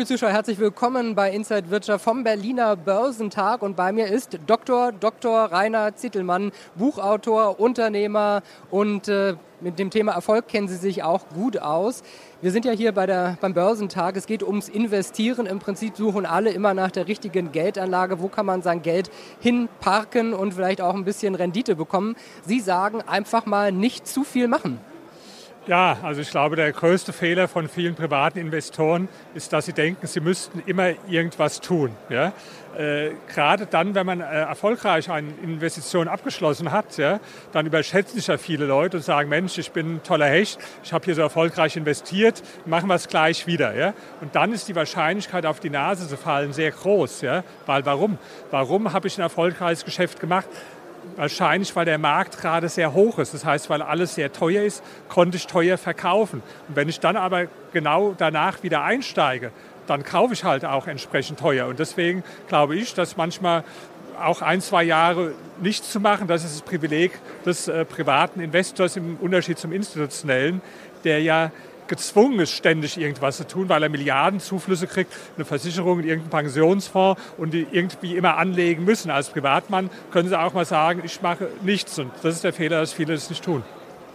[0.00, 3.60] Liebe Zuschauer, herzlich willkommen bei Inside Wirtschaft vom Berliner Börsentag.
[3.60, 4.92] Und bei mir ist Dr.
[4.92, 5.52] Dr.
[5.52, 11.58] Rainer Zittelmann, Buchautor, Unternehmer und äh, mit dem Thema Erfolg kennen Sie sich auch gut
[11.58, 12.02] aus.
[12.40, 14.16] Wir sind ja hier bei der, beim Börsentag.
[14.16, 15.44] Es geht ums Investieren.
[15.44, 18.22] Im Prinzip suchen alle immer nach der richtigen Geldanlage.
[18.22, 22.16] Wo kann man sein Geld hinparken und vielleicht auch ein bisschen Rendite bekommen?
[22.46, 24.80] Sie sagen einfach mal nicht zu viel machen.
[25.66, 30.06] Ja, also ich glaube, der größte Fehler von vielen privaten Investoren ist, dass sie denken,
[30.06, 31.94] sie müssten immer irgendwas tun.
[32.08, 32.32] Ja?
[32.78, 37.20] Äh, gerade dann, wenn man äh, erfolgreich eine Investition abgeschlossen hat, ja,
[37.52, 40.94] dann überschätzen sich ja viele Leute und sagen, Mensch, ich bin ein toller Hecht, ich
[40.94, 43.74] habe hier so erfolgreich investiert, machen wir es gleich wieder.
[43.74, 43.92] Ja?
[44.22, 47.20] Und dann ist die Wahrscheinlichkeit, auf die Nase zu fallen, sehr groß.
[47.20, 47.44] Ja?
[47.66, 48.16] Weil warum?
[48.50, 50.48] Warum habe ich ein erfolgreiches Geschäft gemacht?
[51.16, 53.34] Wahrscheinlich, weil der Markt gerade sehr hoch ist.
[53.34, 56.42] Das heißt, weil alles sehr teuer ist, konnte ich teuer verkaufen.
[56.68, 59.50] Und wenn ich dann aber genau danach wieder einsteige,
[59.86, 61.66] dann kaufe ich halt auch entsprechend teuer.
[61.66, 63.64] Und deswegen glaube ich, dass manchmal
[64.20, 67.12] auch ein, zwei Jahre nichts zu machen, das ist das Privileg
[67.44, 70.60] des äh, privaten Investors im Unterschied zum institutionellen,
[71.04, 71.50] der ja
[71.90, 77.52] gezwungen ist, ständig irgendwas zu tun, weil er Milliardenzuflüsse kriegt, eine Versicherung, irgendeinen Pensionsfonds und
[77.52, 79.10] die irgendwie immer anlegen müssen.
[79.10, 81.98] Als Privatmann können Sie auch mal sagen, ich mache nichts.
[81.98, 83.62] Und das ist der Fehler, dass viele das nicht tun.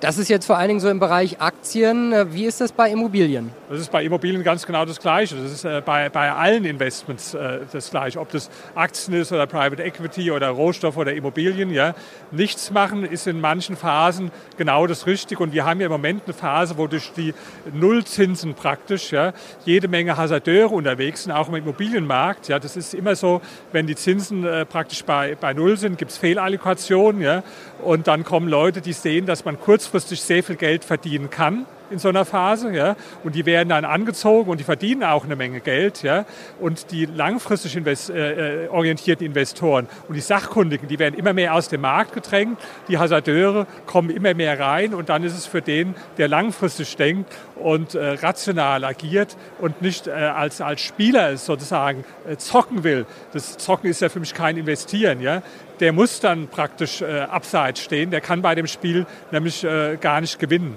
[0.00, 2.12] Das ist jetzt vor allen Dingen so im Bereich Aktien.
[2.30, 3.50] Wie ist das bei Immobilien?
[3.70, 5.36] Das ist bei Immobilien ganz genau das Gleiche.
[5.36, 8.20] Das ist äh, bei, bei allen Investments äh, das Gleiche.
[8.20, 11.70] Ob das Aktien ist oder Private Equity oder Rohstoff oder Immobilien.
[11.70, 11.94] Ja.
[12.30, 15.42] Nichts machen ist in manchen Phasen genau das Richtige.
[15.42, 17.32] Und wir haben ja im Moment eine Phase, wo durch die
[17.72, 19.32] Nullzinsen praktisch ja,
[19.64, 22.48] jede Menge Hasardeure unterwegs sind, auch im Immobilienmarkt.
[22.48, 22.58] Ja.
[22.58, 23.40] Das ist immer so,
[23.72, 27.22] wenn die Zinsen äh, praktisch bei, bei Null sind, gibt es Fehlallokationen.
[27.22, 27.42] Ja.
[27.82, 31.66] Und dann kommen Leute, die sehen, dass man kurz kurzfristig sehr viel Geld verdienen kann
[31.90, 35.36] in so einer Phase, ja, und die werden dann angezogen und die verdienen auch eine
[35.36, 36.24] Menge Geld, ja,
[36.60, 41.54] und die langfristig invest äh, äh, orientierten Investoren und die Sachkundigen, die werden immer mehr
[41.54, 42.58] aus dem Markt gedrängt,
[42.88, 47.32] die Hasardeure kommen immer mehr rein und dann ist es für den, der langfristig denkt
[47.56, 53.06] und äh, rational agiert und nicht äh, als, als Spieler sozusagen äh, zocken will.
[53.32, 55.42] Das Zocken ist ja für mich kein Investieren, ja,
[55.80, 59.66] der muss dann praktisch äh, abseits stehen, der kann bei dem Spiel nämlich
[60.00, 60.76] gar nicht gewinnen.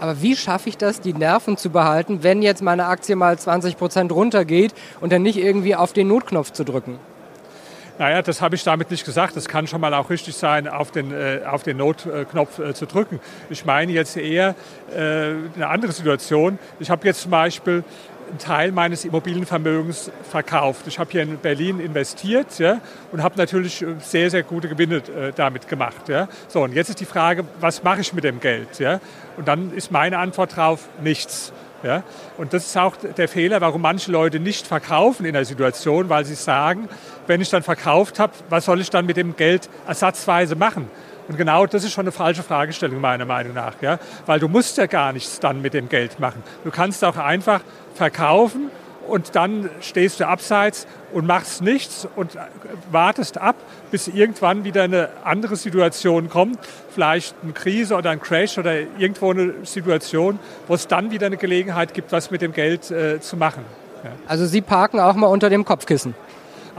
[0.00, 3.76] Aber wie schaffe ich das, die Nerven zu behalten, wenn jetzt meine Aktie mal 20
[3.76, 6.98] Prozent runtergeht und dann nicht irgendwie auf den Notknopf zu drücken?
[7.98, 9.36] Naja, das habe ich damit nicht gesagt.
[9.36, 12.86] Es kann schon mal auch richtig sein, auf den, äh, auf den Notknopf äh, zu
[12.86, 13.20] drücken.
[13.50, 14.54] Ich meine jetzt eher
[14.90, 16.58] äh, eine andere Situation.
[16.78, 17.84] Ich habe jetzt zum Beispiel
[18.30, 20.86] einen Teil meines Immobilienvermögens verkauft.
[20.86, 22.80] Ich habe hier in Berlin investiert ja,
[23.12, 26.08] und habe natürlich sehr, sehr gute Gewinne äh, damit gemacht.
[26.08, 26.28] Ja.
[26.48, 28.78] So, und jetzt ist die Frage, was mache ich mit dem Geld?
[28.78, 29.00] Ja?
[29.36, 31.52] Und dann ist meine Antwort darauf, nichts.
[31.82, 32.02] Ja?
[32.36, 36.24] Und das ist auch der Fehler, warum manche Leute nicht verkaufen in der Situation, weil
[36.24, 36.88] sie sagen,
[37.26, 40.90] wenn ich dann verkauft habe, was soll ich dann mit dem Geld ersatzweise machen?
[41.28, 43.98] Und genau das ist schon eine falsche Fragestellung meiner Meinung nach, ja?
[44.26, 46.42] weil du musst ja gar nichts dann mit dem Geld machen.
[46.64, 47.60] Du kannst auch einfach
[47.94, 48.70] verkaufen
[49.06, 52.38] und dann stehst du abseits und machst nichts und
[52.90, 53.56] wartest ab,
[53.90, 56.58] bis irgendwann wieder eine andere Situation kommt,
[56.94, 60.38] vielleicht eine Krise oder ein Crash oder irgendwo eine Situation,
[60.68, 63.64] wo es dann wieder eine Gelegenheit gibt, was mit dem Geld äh, zu machen.
[64.04, 64.10] Ja.
[64.26, 66.14] Also Sie parken auch mal unter dem Kopfkissen?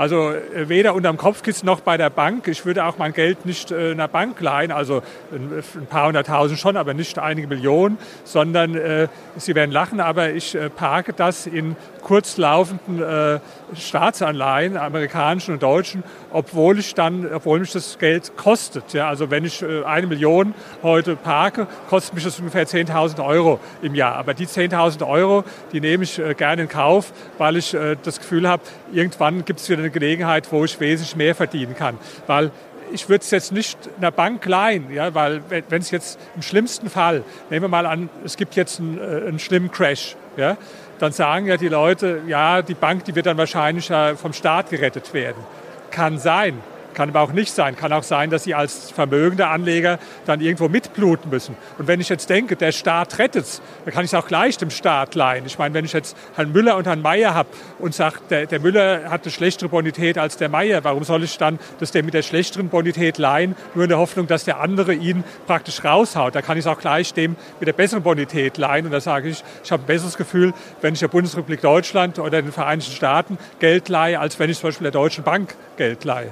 [0.01, 2.47] Also äh, weder unterm Kopfkissen noch bei der Bank.
[2.47, 6.75] Ich würde auch mein Geld nicht äh, einer Bank leihen, also ein paar hunderttausend schon,
[6.75, 11.75] aber nicht einige Millionen, sondern äh, Sie werden lachen, aber ich äh, parke das in
[12.01, 13.39] kurzlaufenden äh,
[13.75, 18.93] Staatsanleihen, amerikanischen und deutschen, obwohl ich dann, obwohl mich das Geld kostet.
[18.93, 23.59] Ja, also wenn ich äh, eine Million heute parke, kostet mich das ungefähr 10.000 Euro
[23.81, 24.15] im Jahr.
[24.15, 28.19] Aber die 10.000 Euro, die nehme ich äh, gerne in Kauf, weil ich äh, das
[28.19, 31.97] Gefühl habe, irgendwann gibt es wieder eine Gelegenheit, wo ich wesentlich mehr verdienen kann.
[32.27, 32.51] Weil
[32.93, 36.89] ich würde es jetzt nicht einer Bank leihen, ja, weil wenn es jetzt im schlimmsten
[36.89, 40.57] Fall, nehmen wir mal an, es gibt jetzt einen, äh, einen schlimmen Crash, ja,
[40.99, 45.13] dann sagen ja die Leute, ja, die Bank, die wird dann wahrscheinlich vom Staat gerettet
[45.13, 45.43] werden.
[45.89, 46.59] Kann sein.
[46.93, 47.75] Kann aber auch nicht sein.
[47.75, 51.55] Kann auch sein, dass Sie als vermögender Anleger dann irgendwo mitbluten müssen.
[51.77, 54.57] Und wenn ich jetzt denke, der Staat rettet es, dann kann ich es auch gleich
[54.57, 55.45] dem Staat leihen.
[55.45, 57.49] Ich meine, wenn ich jetzt Herrn Müller und Herrn Meier habe
[57.79, 61.37] und sage, der, der, Müller hat eine schlechtere Bonität als der Meier, warum soll ich
[61.37, 64.93] dann das der mit der schlechteren Bonität leihen, nur in der Hoffnung, dass der andere
[64.93, 66.35] ihn praktisch raushaut?
[66.35, 68.85] Da kann ich es auch gleich dem mit der besseren Bonität leihen.
[68.85, 72.41] Und da sage ich, ich habe ein besseres Gefühl, wenn ich der Bundesrepublik Deutschland oder
[72.41, 76.29] den Vereinigten Staaten Geld leihe, als wenn ich zum Beispiel der Deutschen Bank Geld leihe.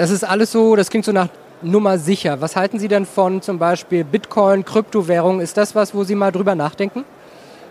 [0.00, 1.28] Das ist alles so, das klingt so nach
[1.60, 2.40] Nummer sicher.
[2.40, 5.42] Was halten Sie denn von zum Beispiel Bitcoin, Kryptowährung?
[5.42, 7.04] Ist das was, wo Sie mal drüber nachdenken?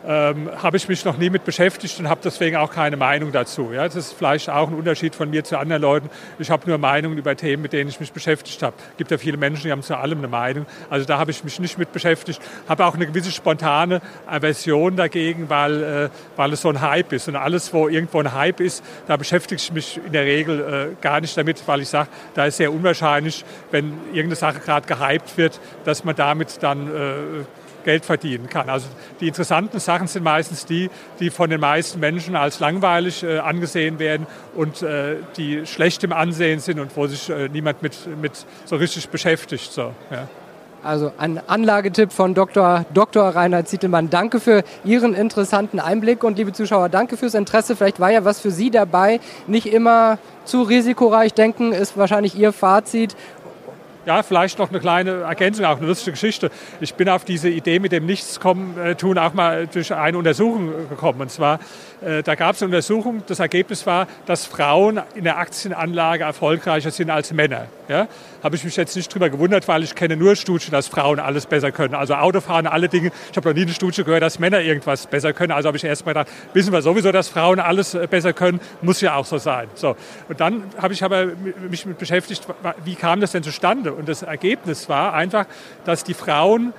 [0.07, 3.71] Ähm, habe ich mich noch nie mit beschäftigt und habe deswegen auch keine Meinung dazu.
[3.73, 6.09] Ja, das ist vielleicht auch ein Unterschied von mir zu anderen Leuten.
[6.39, 8.75] Ich habe nur Meinungen über Themen, mit denen ich mich beschäftigt habe.
[8.91, 10.65] Es gibt ja viele Menschen, die haben zu allem eine Meinung.
[10.89, 12.41] Also da habe ich mich nicht mit beschäftigt.
[12.67, 17.27] Habe auch eine gewisse spontane Aversion dagegen, weil, äh, weil es so ein Hype ist.
[17.27, 21.01] Und alles, wo irgendwo ein Hype ist, da beschäftige ich mich in der Regel äh,
[21.01, 25.37] gar nicht damit, weil ich sage, da ist sehr unwahrscheinlich, wenn irgendeine Sache gerade gehypt
[25.37, 27.45] wird, dass man damit dann äh,
[27.83, 28.69] Geld verdienen kann.
[28.69, 28.87] Also
[29.19, 30.89] die interessanten Sachen sind meistens die,
[31.19, 36.13] die von den meisten Menschen als langweilig äh, angesehen werden und äh, die schlecht im
[36.13, 39.71] Ansehen sind und wo sich äh, niemand mit, mit so richtig beschäftigt.
[39.71, 40.27] So, ja.
[40.81, 42.85] Also ein Anlagetipp von Dr.
[42.93, 43.23] Dr.
[43.23, 44.09] Reinhard Zietelmann.
[44.09, 47.75] Danke für Ihren interessanten Einblick und liebe Zuschauer, danke fürs Interesse.
[47.75, 49.19] Vielleicht war ja was für Sie dabei.
[49.47, 53.15] Nicht immer zu risikoreich denken ist wahrscheinlich Ihr Fazit
[54.05, 56.49] ja, vielleicht noch eine kleine Ergänzung, auch eine lustige Geschichte.
[56.79, 61.21] Ich bin auf diese Idee mit dem Nichtstun auch mal durch eine Untersuchung gekommen.
[61.21, 61.59] Und zwar,
[62.01, 66.91] äh, da gab es eine Untersuchung, das Ergebnis war, dass Frauen in der Aktienanlage erfolgreicher
[66.91, 67.67] sind als Männer.
[67.87, 68.07] Ja?
[68.41, 71.45] Habe ich mich jetzt nicht drüber gewundert, weil ich kenne nur Studien, dass Frauen alles
[71.45, 71.93] besser können.
[71.93, 73.11] Also Autofahren, alle Dinge.
[73.31, 75.51] Ich habe noch nie eine Studie gehört, dass Männer irgendwas besser können.
[75.51, 78.59] Also habe ich erst mal gedacht, wissen wir sowieso, dass Frauen alles äh, besser können,
[78.81, 79.67] muss ja auch so sein.
[79.75, 79.95] So.
[80.29, 81.27] Und dann habe ich aber
[81.69, 82.47] mich mit beschäftigt,
[82.85, 83.88] wie kam das denn zustande?
[83.93, 85.45] Und das Ergebnis war einfach,
[85.85, 86.73] dass die Frauen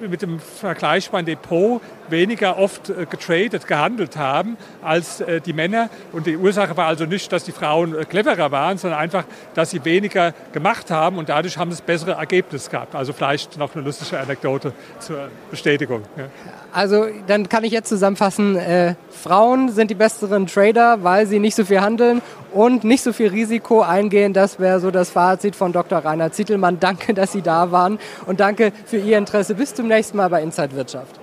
[0.00, 1.80] mit dem vergleichbaren Depot
[2.10, 5.88] weniger oft äh, getradet, gehandelt haben als äh, die Männer.
[6.12, 9.24] Und die Ursache war also nicht, dass die Frauen cleverer waren, sondern einfach,
[9.54, 12.94] dass sie weniger gemacht haben und dadurch haben sie bessere Ergebnisse gehabt.
[12.94, 16.02] Also vielleicht noch eine lustige Anekdote zur Bestätigung.
[16.72, 21.54] Also dann kann ich jetzt zusammenfassen, äh, Frauen sind die besseren Trader, weil sie nicht
[21.54, 24.32] so viel handeln und nicht so viel Risiko eingehen.
[24.32, 25.98] Das wäre so das Fazit von Dr.
[25.98, 26.78] Rainer Zietelmann.
[26.80, 29.54] Danke, dass Sie da waren und danke für Ihr Interesse.
[29.54, 31.20] Bis zum nächsten Mal bei Inside Wirtschaft.